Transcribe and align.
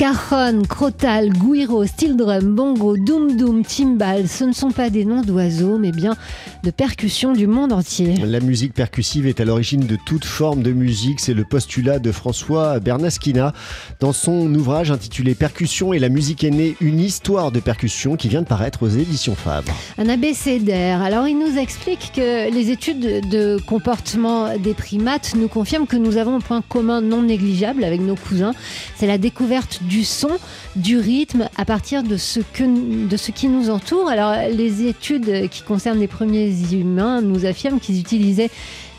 Cajon, 0.00 0.62
Crotal, 0.66 1.28
Guiro, 1.28 1.84
steel 1.84 2.16
drum, 2.16 2.54
bongo, 2.54 2.96
doom 2.96 3.36
doom, 3.36 3.62
timbal, 3.62 4.28
ce 4.28 4.44
ne 4.44 4.54
sont 4.54 4.70
pas 4.70 4.88
des 4.88 5.04
noms 5.04 5.20
d'oiseaux, 5.20 5.76
mais 5.76 5.92
bien 5.92 6.16
de 6.62 6.70
percussions 6.70 7.34
du 7.34 7.46
monde 7.46 7.70
entier. 7.70 8.14
La 8.24 8.40
musique 8.40 8.72
percussive 8.72 9.26
est 9.26 9.40
à 9.40 9.44
l'origine 9.44 9.80
de 9.80 9.98
toute 10.06 10.24
forme 10.24 10.62
de 10.62 10.72
musique, 10.72 11.20
c'est 11.20 11.34
le 11.34 11.44
postulat 11.44 11.98
de 11.98 12.12
François 12.12 12.80
Bernasquina 12.80 13.52
dans 14.00 14.14
son 14.14 14.54
ouvrage 14.54 14.90
intitulé 14.90 15.34
Percussion 15.34 15.92
et 15.92 15.98
la 15.98 16.08
musique 16.08 16.44
est 16.44 16.50
née, 16.50 16.76
une 16.80 17.00
histoire 17.00 17.52
de 17.52 17.60
percussion 17.60 18.16
qui 18.16 18.28
vient 18.28 18.40
de 18.40 18.46
paraître 18.46 18.82
aux 18.82 18.88
éditions 18.88 19.34
Fabre. 19.34 19.74
Un 19.98 20.08
abécédaire. 20.08 21.02
Alors 21.02 21.28
il 21.28 21.38
nous 21.38 21.58
explique 21.58 22.12
que 22.16 22.50
les 22.50 22.70
études 22.70 23.28
de 23.28 23.58
comportement 23.66 24.56
des 24.56 24.72
primates 24.72 25.34
nous 25.36 25.48
confirment 25.48 25.86
que 25.86 25.96
nous 25.96 26.16
avons 26.16 26.36
un 26.36 26.40
point 26.40 26.62
commun 26.66 27.02
non 27.02 27.22
négligeable 27.22 27.84
avec 27.84 28.00
nos 28.00 28.16
cousins, 28.16 28.54
c'est 28.96 29.06
la 29.06 29.18
découverte 29.18 29.80
du 29.90 30.04
son, 30.04 30.30
du 30.76 30.98
rythme 30.98 31.48
à 31.56 31.64
partir 31.64 32.04
de 32.04 32.16
ce, 32.16 32.38
qui 32.38 33.48
nous 33.48 33.70
entoure. 33.70 34.08
Alors 34.08 34.34
les 34.48 34.86
études 34.86 35.50
qui 35.50 35.62
concernent 35.62 35.98
les 35.98 36.06
premiers 36.06 36.54
humains 36.72 37.20
nous 37.20 37.44
affirment 37.44 37.80
qu'ils 37.80 37.98
utilisaient 37.98 38.50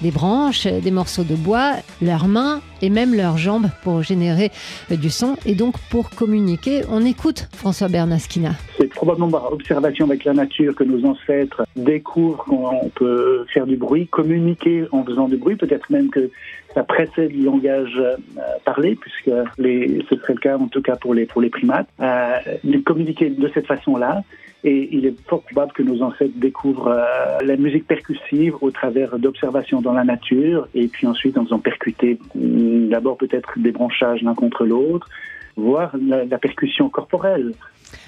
des 0.01 0.11
branches, 0.11 0.67
des 0.67 0.91
morceaux 0.91 1.23
de 1.23 1.35
bois, 1.35 1.75
leurs 2.01 2.27
mains 2.27 2.61
et 2.81 2.89
même 2.89 3.15
leurs 3.15 3.37
jambes 3.37 3.69
pour 3.83 4.03
générer 4.03 4.51
euh, 4.91 4.97
du 4.97 5.09
son 5.09 5.37
et 5.45 5.55
donc 5.55 5.75
pour 5.89 6.09
communiquer. 6.09 6.83
On 6.89 7.05
écoute 7.05 7.47
François 7.55 7.87
Bernasquina. 7.87 8.55
Probablement 9.01 9.31
par 9.31 9.51
observation 9.51 10.05
avec 10.05 10.25
la 10.25 10.33
nature 10.33 10.75
que 10.75 10.83
nos 10.83 11.03
ancêtres 11.09 11.63
découvrent 11.75 12.43
qu'on 12.43 12.91
peut 12.93 13.47
faire 13.51 13.65
du 13.65 13.75
bruit, 13.75 14.05
communiquer 14.05 14.85
en 14.91 15.03
faisant 15.03 15.27
du 15.27 15.37
bruit, 15.37 15.55
peut-être 15.55 15.89
même 15.89 16.11
que 16.11 16.29
ça 16.75 16.83
précède 16.83 17.35
le 17.35 17.45
langage 17.45 17.98
euh, 17.98 18.15
parlé, 18.63 18.95
puisque 18.95 19.31
ce 19.57 20.15
serait 20.17 20.34
le 20.34 20.39
cas 20.39 20.55
en 20.55 20.67
tout 20.67 20.84
cas 20.84 20.98
pour 20.98 21.15
les, 21.15 21.26
pour 21.26 21.41
les 21.41 21.49
primates, 21.49 21.87
euh, 21.99 22.37
de 22.63 22.77
communiquer 22.77 23.31
de 23.31 23.49
cette 23.55 23.65
façon-là. 23.65 24.21
Et 24.63 24.89
il 24.91 25.07
est 25.07 25.20
fort 25.27 25.41
probable 25.41 25.71
que 25.71 25.81
nos 25.81 26.04
ancêtres 26.04 26.37
découvrent 26.37 26.89
euh, 26.89 27.39
la 27.43 27.57
musique 27.57 27.87
percussive 27.87 28.54
au 28.61 28.70
travers 28.70 29.17
d'observations 29.17 29.81
dans 29.81 29.93
la 29.93 30.04
nature 30.04 30.67
et 30.76 30.87
puis 30.87 31.07
ensuite 31.07 31.39
en 31.39 31.45
faisant 31.45 31.57
percuter 31.57 32.20
mm, 32.35 32.89
d'abord 32.89 33.17
peut-être 33.17 33.57
des 33.57 33.71
branchages 33.71 34.21
l'un 34.21 34.35
contre 34.35 34.63
l'autre, 34.63 35.09
voire 35.55 35.91
la 35.99 36.37
percussion 36.37 36.87
corporelle. 36.89 37.54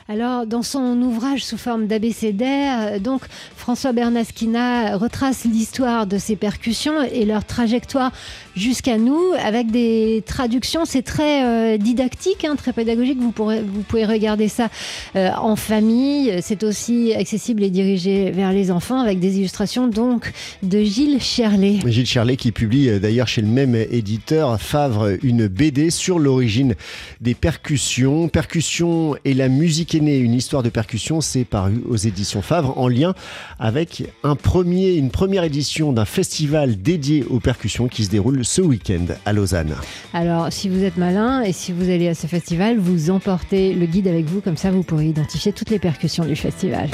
Alors, 0.09 0.45
dans 0.45 0.63
son 0.63 1.01
ouvrage 1.01 1.45
sous 1.45 1.57
forme 1.57 1.87
d'abécédaire, 1.87 2.99
donc 2.99 3.21
François 3.55 3.93
Bernasquina 3.93 4.97
retrace 4.97 5.45
l'histoire 5.45 6.07
de 6.07 6.17
ces 6.17 6.35
percussions 6.35 7.01
et 7.01 7.23
leur 7.23 7.45
trajectoire 7.45 8.11
jusqu'à 8.55 8.97
nous 8.97 9.21
avec 9.41 9.71
des 9.71 10.23
traductions. 10.25 10.85
C'est 10.85 11.01
très 11.01 11.45
euh, 11.45 11.77
didactique, 11.77 12.43
hein, 12.45 12.55
très 12.55 12.73
pédagogique. 12.73 13.19
Vous, 13.19 13.31
pourrez, 13.31 13.61
vous 13.61 13.81
pouvez 13.81 14.05
regarder 14.05 14.47
ça 14.47 14.69
euh, 15.15 15.29
en 15.37 15.55
famille. 15.55 16.37
C'est 16.41 16.63
aussi 16.63 17.13
accessible 17.13 17.63
et 17.63 17.69
dirigé 17.69 18.31
vers 18.31 18.51
les 18.51 18.71
enfants 18.71 18.99
avec 18.99 19.19
des 19.19 19.37
illustrations 19.37 19.87
donc 19.87 20.31
de 20.61 20.83
Gilles 20.83 21.21
Cherlet. 21.21 21.79
Gilles 21.85 22.05
Cherlet 22.05 22.35
qui 22.35 22.51
publie 22.51 22.89
euh, 22.89 22.99
d'ailleurs 22.99 23.27
chez 23.27 23.41
le 23.41 23.47
même 23.47 23.75
éditeur 23.75 24.59
Favre 24.59 25.17
une 25.23 25.47
BD 25.47 25.89
sur 25.89 26.19
l'origine 26.19 26.75
des 27.21 27.33
percussions. 27.33 28.27
Percussions 28.27 29.15
et 29.25 29.33
la 29.33 29.47
musique 29.47 29.92
une 29.97 30.33
histoire 30.33 30.63
de 30.63 30.69
percussion, 30.69 31.21
c'est 31.21 31.43
paru 31.43 31.81
aux 31.87 31.95
éditions 31.95 32.41
Favre 32.41 32.77
en 32.77 32.87
lien 32.87 33.13
avec 33.59 34.03
un 34.23 34.35
premier, 34.35 34.93
une 34.93 35.11
première 35.11 35.43
édition 35.43 35.93
d'un 35.93 36.05
festival 36.05 36.81
dédié 36.81 37.23
aux 37.29 37.39
percussions 37.39 37.87
qui 37.87 38.05
se 38.05 38.09
déroule 38.09 38.43
ce 38.43 38.61
week-end 38.61 39.05
à 39.25 39.33
Lausanne. 39.33 39.75
Alors, 40.13 40.51
si 40.51 40.69
vous 40.69 40.83
êtes 40.83 40.97
malin 40.97 41.41
et 41.41 41.53
si 41.53 41.71
vous 41.71 41.89
allez 41.89 42.07
à 42.07 42.15
ce 42.15 42.27
festival, 42.27 42.77
vous 42.77 43.09
emportez 43.09 43.73
le 43.73 43.85
guide 43.85 44.07
avec 44.07 44.25
vous, 44.25 44.41
comme 44.41 44.57
ça 44.57 44.71
vous 44.71 44.83
pourrez 44.83 45.07
identifier 45.07 45.53
toutes 45.53 45.69
les 45.69 45.79
percussions 45.79 46.25
du 46.25 46.35
festival. 46.35 46.89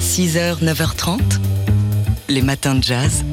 6h, 0.00 0.62
9h30, 0.62 1.20
les 2.28 2.42
matins 2.42 2.74
de 2.74 2.82
jazz. 2.82 3.24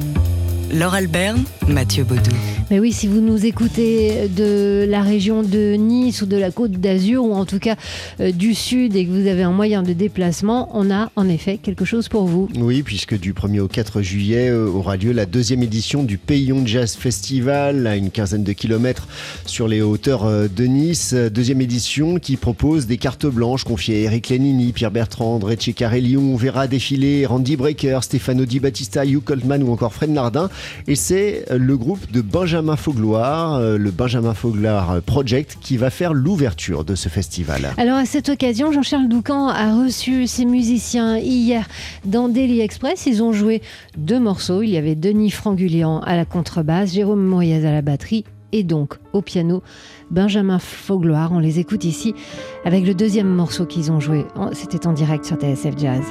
Laure 0.72 0.95
Alberne, 0.95 1.44
Mathieu 1.67 2.03
Baudou. 2.03 2.54
Mais 2.71 2.79
oui, 2.79 2.91
si 2.91 3.05
vous 3.05 3.21
nous 3.21 3.45
écoutez 3.45 4.27
de 4.27 4.87
la 4.89 5.03
région 5.03 5.43
de 5.43 5.75
Nice 5.75 6.23
ou 6.23 6.25
de 6.25 6.35
la 6.35 6.49
Côte 6.49 6.71
d'Azur 6.71 7.23
ou 7.23 7.35
en 7.35 7.45
tout 7.45 7.59
cas 7.59 7.75
euh, 8.19 8.31
du 8.31 8.55
Sud 8.55 8.95
et 8.95 9.05
que 9.05 9.11
vous 9.11 9.27
avez 9.27 9.43
un 9.43 9.51
moyen 9.51 9.83
de 9.83 9.93
déplacement, 9.93 10.71
on 10.73 10.89
a 10.89 11.11
en 11.15 11.29
effet 11.29 11.59
quelque 11.61 11.85
chose 11.85 12.09
pour 12.09 12.25
vous. 12.25 12.49
Oui, 12.57 12.81
puisque 12.81 13.19
du 13.19 13.33
1er 13.33 13.59
au 13.59 13.67
4 13.67 14.01
juillet 14.01 14.49
euh, 14.49 14.67
aura 14.67 14.97
lieu 14.97 15.11
la 15.11 15.27
deuxième 15.27 15.61
édition 15.61 16.01
du 16.01 16.17
Payon 16.17 16.65
Jazz 16.65 16.95
Festival 16.95 17.85
à 17.85 17.95
une 17.97 18.09
quinzaine 18.09 18.43
de 18.43 18.53
kilomètres 18.53 19.07
sur 19.45 19.67
les 19.67 19.83
hauteurs 19.83 20.25
euh, 20.25 20.47
de 20.47 20.63
Nice. 20.63 21.13
Deuxième 21.13 21.61
édition 21.61 22.17
qui 22.17 22.35
propose 22.35 22.87
des 22.87 22.97
cartes 22.97 23.27
blanches 23.27 23.63
confiées 23.63 23.97
à 23.97 23.99
Eric 24.11 24.29
Lenini, 24.29 24.73
Pierre 24.73 24.91
Bertrand, 24.91 25.35
André 25.35 25.55
Ceccarelli. 25.59 26.17
On 26.17 26.35
verra 26.35 26.65
défiler 26.65 27.27
Randy 27.27 27.57
Breaker, 27.57 27.99
Stefano 28.01 28.45
Di 28.45 28.59
Battista, 28.59 29.05
Hugh 29.05 29.23
Coltman 29.23 29.61
ou 29.61 29.71
encore 29.71 29.93
Fred 29.93 30.09
Nardin. 30.09 30.49
Et 30.87 30.95
c'est 30.95 31.45
le 31.51 31.77
groupe 31.77 32.11
de 32.11 32.21
Benjamin 32.21 32.54
Faugloire, 32.77 33.55
euh, 33.55 33.77
le 33.77 33.91
Benjamin 33.91 34.33
Faugloire 34.33 35.01
Project, 35.01 35.57
qui 35.59 35.75
va 35.75 35.89
faire 35.89 36.13
l'ouverture 36.13 36.85
de 36.85 36.95
ce 36.95 37.09
festival. 37.09 37.73
Alors 37.77 37.97
à 37.97 38.05
cette 38.05 38.29
occasion, 38.29 38.71
Jean-Charles 38.71 39.09
Doucan 39.09 39.49
a 39.49 39.75
reçu 39.75 40.25
ses 40.25 40.45
musiciens 40.45 41.17
hier 41.17 41.67
dans 42.05 42.29
Daily 42.29 42.61
Express. 42.61 43.07
Ils 43.07 43.21
ont 43.21 43.33
joué 43.33 43.61
deux 43.97 44.19
morceaux. 44.19 44.61
Il 44.61 44.69
y 44.69 44.77
avait 44.77 44.95
Denis 44.95 45.31
Frangulian 45.31 45.99
à 45.99 46.16
la 46.16 46.23
contrebasse, 46.23 46.93
Jérôme 46.93 47.25
Moyaz 47.25 47.66
à 47.66 47.71
la 47.71 47.81
batterie 47.81 48.23
et 48.51 48.63
donc 48.63 48.95
au 49.11 49.22
piano 49.22 49.61
Benjamin 50.11 50.59
Faugloire. 50.59 51.31
On 51.33 51.39
les 51.39 51.59
écoute 51.59 51.83
ici 51.83 52.13
avec 52.63 52.85
le 52.85 52.93
deuxième 52.93 53.27
morceau 53.27 53.66
qu'ils 53.66 53.91
ont 53.91 53.99
joué. 53.99 54.25
C'était 54.53 54.87
en 54.87 54.93
direct 54.93 55.25
sur 55.25 55.35
TSF 55.35 55.77
Jazz. 55.77 56.03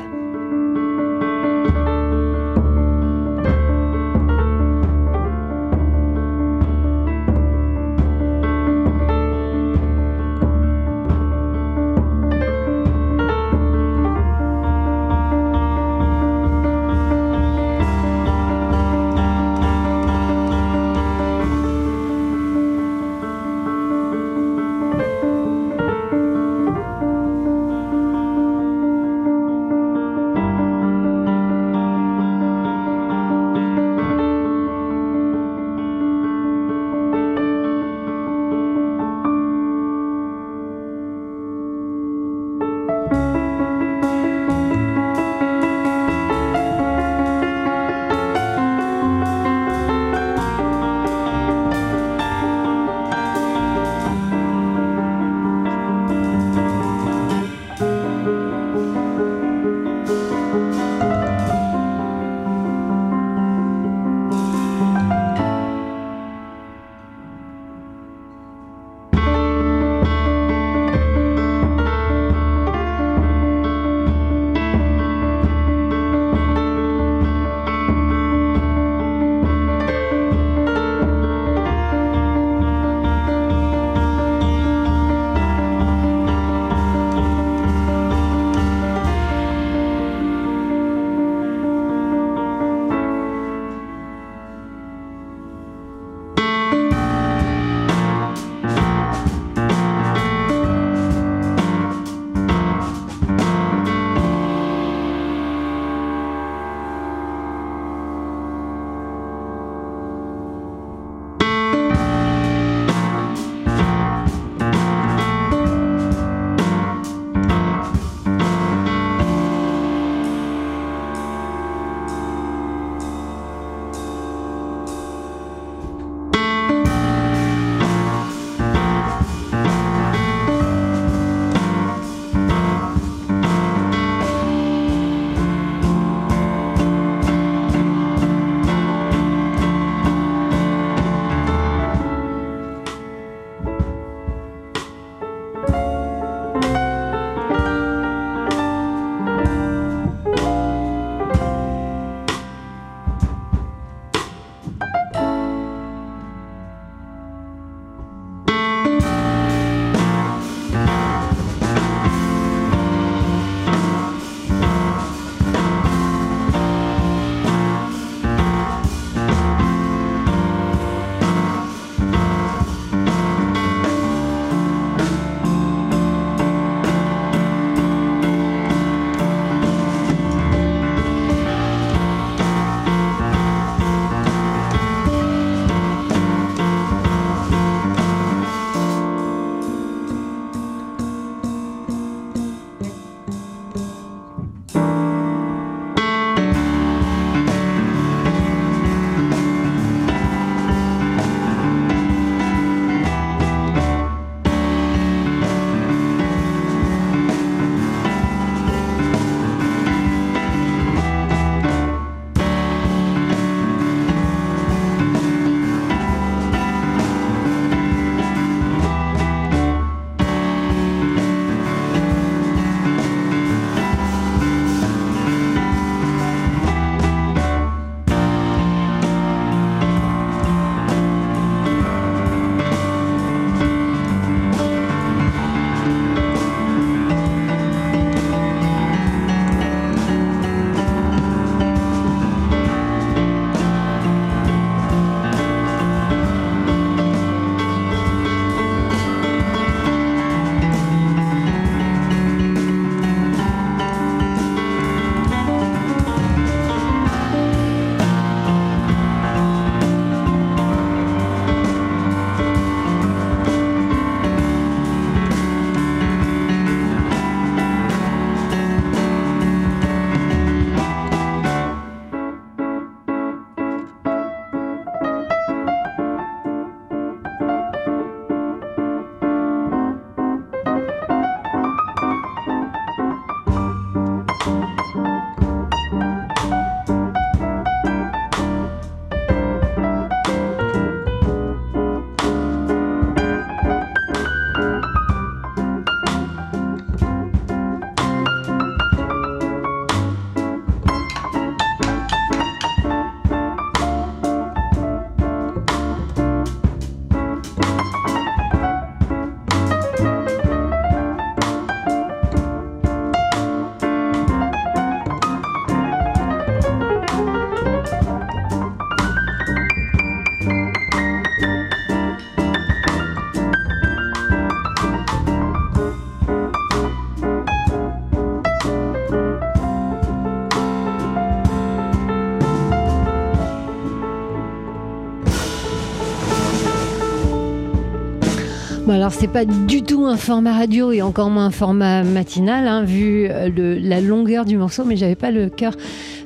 Alors 339.05 339.13
c'est 339.13 339.29
pas 339.29 339.45
du 339.45 339.83
tout 339.83 340.07
un 340.07 340.17
format 340.17 340.55
radio 340.55 340.91
et 340.91 341.03
encore 341.03 341.29
moins 341.29 341.45
un 341.45 341.51
format 341.51 342.05
matinal 342.05 342.67
hein, 342.67 342.85
vu 342.85 343.27
euh, 343.29 343.51
la 343.79 344.01
longueur 344.01 344.47
du 344.47 344.57
morceau 344.57 344.87
mais 344.87 344.97
j'avais 344.97 345.15
pas 345.15 345.31
le 345.31 345.51
cœur 345.51 345.75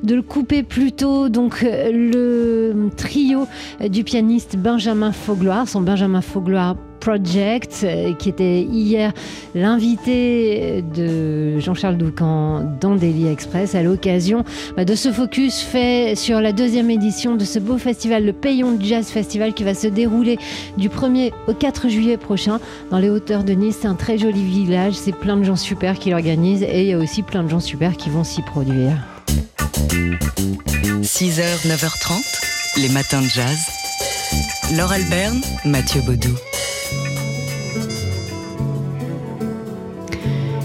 de 0.02 0.14
le 0.14 0.22
couper 0.22 0.62
plus 0.62 0.92
tôt 0.92 1.28
donc 1.28 1.62
euh, 1.62 1.90
le 1.92 2.90
trio 2.96 3.46
du 3.88 4.04
pianiste 4.04 4.56
Benjamin 4.56 5.12
Faugloire 5.12 5.68
son 5.68 5.80
Benjamin 5.80 6.20
Faugloire 6.20 6.76
Project, 6.98 7.80
euh, 7.84 8.12
qui 8.14 8.28
était 8.28 8.60
hier 8.62 9.12
l'invité 9.54 10.82
de 10.94 11.58
Jean-Charles 11.58 11.96
Doucan 11.96 12.64
dans 12.80 12.96
Daily 12.96 13.28
Express 13.28 13.74
à 13.74 13.82
l'occasion 13.82 14.44
bah, 14.76 14.84
de 14.84 14.94
ce 14.94 15.12
focus 15.12 15.60
fait 15.60 16.14
sur 16.16 16.40
la 16.40 16.52
deuxième 16.52 16.90
édition 16.90 17.36
de 17.36 17.44
ce 17.44 17.58
beau 17.58 17.78
festival, 17.78 18.24
le 18.24 18.32
Payon 18.32 18.78
Jazz 18.80 19.06
Festival, 19.08 19.54
qui 19.54 19.64
va 19.64 19.74
se 19.74 19.86
dérouler 19.86 20.38
du 20.76 20.88
1er 20.88 21.32
au 21.46 21.54
4 21.54 21.88
juillet 21.88 22.16
prochain 22.16 22.60
dans 22.90 22.98
les 22.98 23.10
hauteurs 23.10 23.44
de 23.44 23.52
Nice. 23.52 23.78
C'est 23.80 23.88
un 23.88 23.94
très 23.94 24.18
joli 24.18 24.42
village, 24.42 24.94
c'est 24.94 25.14
plein 25.14 25.36
de 25.36 25.44
gens 25.44 25.56
super 25.56 25.98
qui 25.98 26.10
l'organisent 26.10 26.62
et 26.62 26.82
il 26.82 26.88
y 26.88 26.92
a 26.92 26.98
aussi 26.98 27.22
plein 27.22 27.42
de 27.42 27.48
gens 27.48 27.60
super 27.60 27.96
qui 27.96 28.10
vont 28.10 28.24
s'y 28.24 28.42
produire. 28.42 29.17
6h, 31.02 31.66
9h30, 31.66 32.80
les 32.80 32.88
matins 32.88 33.22
de 33.22 33.28
jazz. 33.28 33.58
Laure 34.76 34.92
Alberne, 34.92 35.40
Mathieu 35.64 36.00
Baudou. 36.02 36.34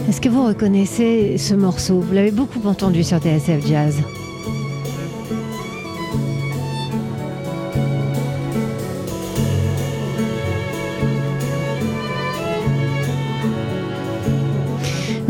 Est-ce 0.10 0.22
que 0.22 0.30
vous 0.30 0.46
reconnaissez 0.46 1.38
ce 1.38 1.54
morceau? 1.54 2.02
Vous 2.02 2.14
l'avez 2.14 2.32
beaucoup 2.32 2.68
entendu 2.68 3.04
sur 3.04 3.18
TSF 3.20 3.66
Jazz. 3.66 3.96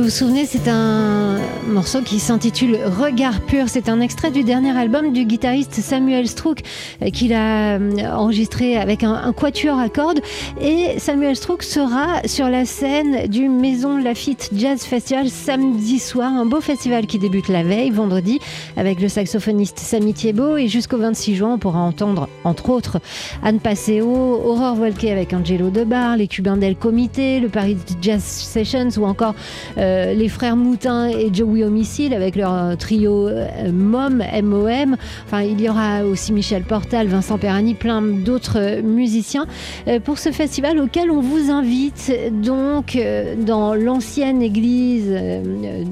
Vous 0.03 0.09
vous 0.09 0.15
souvenez, 0.15 0.45
c'est 0.45 0.67
un 0.67 1.39
morceau 1.65 2.01
qui 2.01 2.19
s'intitule 2.19 2.77
Regard 2.99 3.39
pur. 3.39 3.69
C'est 3.69 3.87
un 3.87 4.01
extrait 4.01 4.31
du 4.31 4.43
dernier 4.43 4.77
album 4.77 5.13
du 5.13 5.23
guitariste 5.23 5.75
Samuel 5.75 6.27
Strouk 6.27 6.59
euh, 7.01 7.09
qu'il 7.09 7.31
a 7.31 7.77
euh, 7.77 8.11
enregistré 8.11 8.75
avec 8.75 9.05
un, 9.05 9.31
quatuor 9.31 9.79
à 9.79 9.87
cordes. 9.87 10.19
Et 10.59 10.99
Samuel 10.99 11.37
Strouk 11.37 11.63
sera 11.63 12.21
sur 12.25 12.49
la 12.49 12.65
scène 12.65 13.27
du 13.27 13.47
Maison 13.47 13.97
Lafitte 13.97 14.49
Jazz 14.53 14.83
Festival 14.83 15.29
samedi 15.29 15.99
soir. 15.99 16.33
Un 16.33 16.45
beau 16.45 16.59
festival 16.59 17.07
qui 17.07 17.17
débute 17.17 17.47
la 17.47 17.63
veille, 17.63 17.89
vendredi, 17.89 18.41
avec 18.75 18.99
le 18.99 19.07
saxophoniste 19.07 19.79
Samy 19.79 20.13
Thiebaud. 20.13 20.57
Et 20.57 20.67
jusqu'au 20.67 20.97
26 20.97 21.35
juin, 21.35 21.53
on 21.53 21.59
pourra 21.59 21.79
entendre, 21.79 22.27
entre 22.43 22.71
autres, 22.71 22.99
Anne 23.41 23.61
Passeo, 23.61 24.03
Aurore 24.03 24.75
Volquet 24.75 25.11
avec 25.11 25.31
Angelo 25.31 25.69
Debar, 25.69 26.17
les 26.17 26.27
Cubains 26.27 26.57
d'El 26.57 26.75
Comité, 26.75 27.39
le 27.39 27.47
Paris 27.47 27.77
Jazz 28.01 28.21
Sessions 28.21 28.89
ou 28.97 29.05
encore 29.05 29.33
euh, 29.77 29.92
les 30.13 30.29
frères 30.29 30.55
Moutin 30.55 31.07
et 31.07 31.33
Joey 31.33 31.63
Homicile 31.63 32.13
avec 32.13 32.35
leur 32.35 32.53
euh, 32.53 32.75
trio 32.75 33.27
euh, 33.27 33.71
MOM, 33.71 34.23
MOM. 34.43 34.95
Enfin, 35.25 35.41
il 35.41 35.59
y 35.61 35.69
aura 35.69 36.03
aussi 36.03 36.31
Michel 36.33 36.63
Portal, 36.63 37.07
Vincent 37.07 37.37
Perani, 37.37 37.73
plein 37.73 38.01
d'autres 38.01 38.57
euh, 38.59 38.81
musiciens 38.81 39.45
euh, 39.87 39.99
pour 39.99 40.17
ce 40.19 40.31
festival 40.31 40.79
auquel 40.79 41.11
on 41.11 41.21
vous 41.21 41.51
invite 41.51 42.11
donc 42.41 42.95
euh, 42.95 43.35
dans 43.35 43.75
l'ancienne 43.75 44.41
église. 44.41 45.07
euh, 45.09 45.83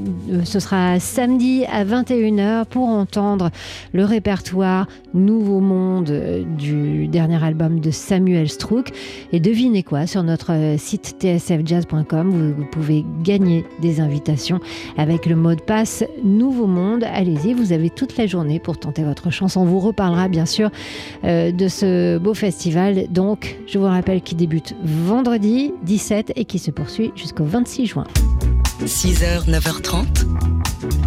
ce 0.45 0.59
sera 0.59 0.99
samedi 0.99 1.65
à 1.71 1.83
21h 1.83 2.65
pour 2.65 2.87
entendre 2.87 3.49
le 3.93 4.05
répertoire 4.05 4.87
Nouveau 5.13 5.59
Monde 5.59 6.09
euh, 6.09 6.43
du 6.57 7.07
dernier 7.07 7.43
album 7.43 7.79
de 7.81 7.91
Samuel 7.91 8.49
Strouk. 8.49 8.91
Et 9.33 9.39
devinez 9.39 9.83
quoi, 9.83 10.07
sur 10.07 10.23
notre 10.23 10.53
euh, 10.53 10.77
site 10.77 11.15
tsfjazz.com, 11.19 12.53
vous 12.57 12.65
pouvez 12.71 13.03
gagner 13.23 13.65
des 13.81 13.90
invitations 13.99 14.59
avec 14.97 15.25
le 15.25 15.35
mot 15.35 15.55
de 15.55 15.61
passe 15.61 16.03
Nouveau 16.23 16.67
Monde. 16.67 17.03
Allez-y, 17.03 17.53
vous 17.53 17.73
avez 17.73 17.89
toute 17.89 18.17
la 18.17 18.27
journée 18.27 18.59
pour 18.59 18.79
tenter 18.79 19.03
votre 19.03 19.31
chance. 19.31 19.57
On 19.57 19.65
vous 19.65 19.79
reparlera 19.79 20.27
bien 20.27 20.45
sûr 20.45 20.69
euh, 21.23 21.51
de 21.51 21.67
ce 21.67 22.17
beau 22.17 22.33
festival. 22.33 23.07
Donc, 23.09 23.57
je 23.67 23.77
vous 23.77 23.85
rappelle 23.85 24.21
qu'il 24.21 24.37
débute 24.37 24.75
vendredi 24.83 25.73
17 25.83 26.33
et 26.35 26.45
qui 26.45 26.59
se 26.59 26.71
poursuit 26.71 27.11
jusqu'au 27.15 27.45
26 27.45 27.85
juin. 27.87 28.05
6h, 28.85 29.49
9h30, 29.49 30.05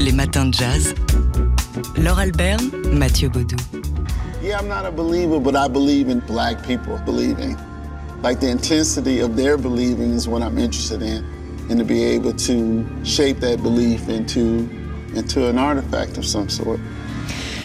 les 0.00 0.12
matins 0.12 0.46
de 0.46 0.54
jazz. 0.54 0.94
Laure 1.96 2.18
Alberne, 2.18 2.70
Mathieu 2.92 3.28
Baudou. 3.28 3.56
Yeah, 4.42 4.58
I'm 4.60 4.68
not 4.68 4.84
a 4.84 4.90
believer, 4.90 5.40
but 5.40 5.56
I 5.56 5.68
believe 5.68 6.10
in 6.10 6.20
black 6.20 6.62
people 6.66 6.98
believing. 7.06 7.56
Like 8.22 8.40
the 8.40 8.48
intensity 8.48 9.20
of 9.20 9.36
their 9.36 9.56
believing 9.56 10.12
is 10.12 10.28
what 10.28 10.42
I'm 10.42 10.58
interested 10.58 11.02
in, 11.02 11.24
and 11.68 11.78
to 11.78 11.84
be 11.84 12.04
able 12.04 12.32
to 12.32 13.04
shape 13.04 13.38
that 13.40 13.62
belief 13.62 14.08
into 14.08 14.68
into 15.14 15.48
an 15.48 15.58
artifact 15.58 16.18
of 16.18 16.26
some 16.26 16.48
sort. 16.48 16.80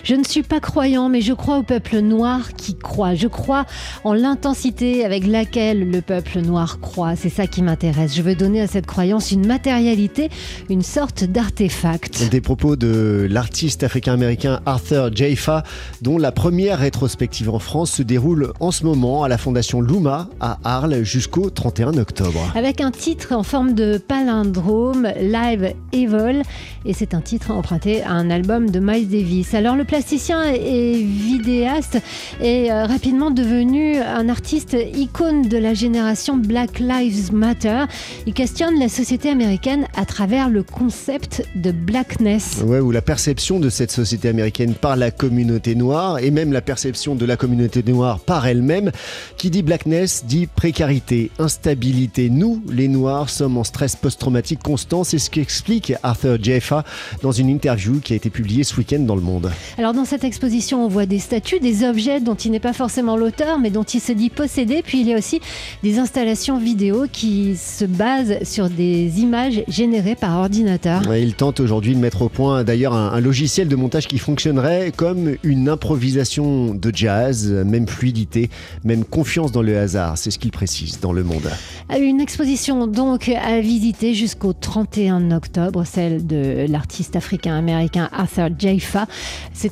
Je 0.10 0.16
ne 0.16 0.24
suis 0.24 0.42
pas 0.42 0.60
croyant, 0.60 1.08
mais 1.08 1.22
je 1.22 1.34
crois 1.34 1.60
au 1.60 1.62
peuple 1.62 2.00
noir 2.00 2.54
qui 2.58 2.76
croit. 2.76 3.14
Je 3.14 3.28
crois 3.28 3.66
en 4.04 4.14
l'intensité 4.14 5.06
avec 5.06 5.28
laquelle 5.28 5.88
le 5.88 6.02
peuple 6.02 6.40
noir 6.40 6.80
croit. 6.80 7.16
C'est 7.16 7.30
ça 7.30 7.46
qui 7.46 7.62
m'intéresse. 7.62 8.16
Je 8.16 8.24
veux 8.24 8.34
donner 8.34 8.60
à 8.60 8.66
cette 8.66 8.88
croyance 8.88 9.32
une 9.32 9.46
matérialité, 9.46 10.32
une 10.68 10.82
sorte 10.82 11.26
d'artefact. 11.26 12.28
Des 12.32 12.42
propos 12.42 12.76
de 12.76 13.28
l'artiste 13.30 13.84
africain-américain 13.84 14.62
Arthur 14.66 15.16
Jaifa, 15.16 15.62
dont 16.02 16.18
la 16.18 16.32
première 16.32 16.80
rétrospective 16.80 17.52
en 17.52 17.60
France 17.60 17.92
se 17.92 18.02
déroule 18.02 18.54
en 18.60 18.72
ce 18.72 18.86
moment 18.86 19.22
à 19.22 19.28
la 19.28 19.38
Fondation 19.38 19.80
Luma 19.80 20.28
à 20.40 20.58
Arles 20.64 21.04
jusqu'au 21.04 21.52
31 21.52 22.00
octobre. 22.00 22.52
Avec 22.56 22.82
un 22.82 22.90
titre 22.90 23.32
en 23.32 23.44
forme 23.44 23.76
de 23.76 24.00
palindrome, 24.00 25.08
Live 25.22 25.76
Evil, 25.92 26.42
et 26.86 26.94
c'est 26.94 27.14
un 27.14 27.22
titre 27.22 27.52
emprunté 27.52 28.02
à 28.02 28.14
un 28.14 28.32
album 28.32 28.72
de 28.72 28.80
Miles 28.80 29.08
Davis. 29.08 29.54
Alors 29.54 29.76
le 29.76 29.86
plasticien 30.00 30.54
et 30.54 31.04
vidéaste 31.04 31.98
est 32.40 32.72
euh, 32.72 32.86
rapidement 32.86 33.32
devenu 33.32 33.98
un 33.98 34.30
artiste 34.30 34.78
icône 34.96 35.42
de 35.42 35.58
la 35.58 35.74
génération 35.74 36.38
Black 36.38 36.80
Lives 36.80 37.34
Matter. 37.34 37.84
Il 38.26 38.34
questionne 38.34 38.80
la 38.80 38.88
société 38.88 39.30
américaine 39.30 39.88
à 39.98 40.06
travers 40.06 40.48
le 40.48 40.64
concept 40.64 41.44
de 41.56 41.74
blackness. 41.74 42.62
Ouais, 42.66 42.80
ou 42.80 42.92
la 42.92 43.02
perception 43.02 43.60
de 43.60 43.70
cette 43.70 43.92
société 43.92 44.30
américaine 44.30 44.74
par 44.74 44.96
la 44.96 45.12
communauté 45.12 45.76
noire 45.76 46.20
et 46.20 46.32
même 46.32 46.54
la 46.54 46.62
perception 46.62 47.16
de 47.16 47.26
la 47.26 47.36
communauté 47.36 47.84
noire 47.84 48.20
par 48.20 48.48
elle-même. 48.48 48.92
Qui 49.36 49.50
dit 49.50 49.64
blackness 49.64 50.24
dit 50.26 50.48
précarité, 50.48 51.30
instabilité. 51.40 52.30
Nous, 52.30 52.64
les 52.72 52.88
noirs, 52.88 53.30
sommes 53.30 53.58
en 53.58 53.66
stress 53.66 53.98
post-traumatique 53.98 54.64
constant. 54.64 55.04
C'est 55.04 55.20
ce 55.20 55.30
qu'explique 55.30 55.92
Arthur 56.04 56.42
Jeffa 56.42 56.86
dans 57.22 57.34
une 57.34 57.50
interview 57.50 58.00
qui 58.00 58.14
a 58.14 58.16
été 58.16 58.30
publiée 58.30 58.64
ce 58.64 58.78
week-end 58.78 59.00
dans 59.00 59.16
Le 59.16 59.22
Monde. 59.22 59.52
Alors 59.80 59.94
dans 59.94 60.04
cette 60.04 60.26
exposition, 60.26 60.84
on 60.84 60.90
voit 60.90 61.06
des 61.06 61.20
statues, 61.20 61.62
des 61.62 61.86
objets 61.88 62.20
dont 62.20 62.36
il 62.36 62.52
n'est 62.52 62.60
pas 62.60 62.74
forcément 62.74 63.16
l'auteur, 63.16 63.60
mais 63.60 63.70
dont 63.70 63.84
il 63.84 64.02
se 64.02 64.12
dit 64.12 64.30
posséder. 64.30 64.82
Puis 64.86 65.00
il 65.00 65.08
y 65.08 65.14
a 65.14 65.18
aussi 65.18 65.40
des 65.84 66.00
installations 66.00 66.58
vidéo 66.58 67.06
qui 67.10 67.56
se 67.56 67.86
basent 67.86 68.44
sur 68.44 68.70
des 68.70 69.22
images 69.22 69.64
générées 69.70 70.16
par 70.16 70.38
ordinateur. 70.38 71.08
Ouais, 71.08 71.24
il 71.24 71.34
tente 71.34 71.62
aujourd'hui 71.62 71.96
de 71.96 72.00
mettre 72.02 72.24
au 72.24 72.28
point 72.28 72.66
d'ailleurs 72.66 72.94
un, 72.94 73.14
un 73.14 73.22
logiciel 73.22 73.70
de 73.70 73.76
montage 73.78 74.10
qui 74.10 74.18
fonctionnerait 74.18 74.92
comme 74.94 75.38
une 75.44 75.70
improvisation 75.70 76.74
de 76.74 76.92
jazz, 76.94 77.50
même 77.50 77.88
fluidité, 77.88 78.50
même 78.84 79.06
confiance 79.06 79.54
dans 79.54 79.62
le 79.62 79.78
hasard. 79.78 80.18
C'est 80.18 80.32
ce 80.32 80.40
qu'il 80.40 80.52
précise 80.52 81.00
dans 81.00 81.14
Le 81.14 81.24
Monde. 81.24 81.50
Une 81.98 82.20
exposition 82.20 82.86
donc 82.86 83.30
à 83.30 83.62
visiter 83.62 84.14
jusqu'au 84.14 84.52
31 84.52 85.32
octobre, 85.32 85.86
celle 85.86 86.28
de 86.28 86.66
l'artiste 86.68 87.16
africain-américain 87.16 88.10
Arthur 88.12 88.50
Jaifa. 88.60 89.08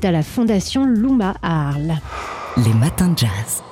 À 0.05 0.11
la 0.11 0.23
Fondation 0.23 0.85
Luma 0.85 1.33
à 1.41 1.69
Arles. 1.69 1.95
Les 2.57 2.73
matins 2.73 3.09
de 3.09 3.17
jazz. 3.17 3.66